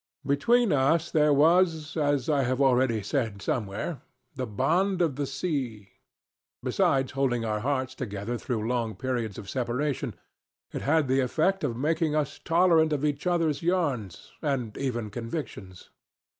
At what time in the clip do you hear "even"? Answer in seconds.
14.75-15.11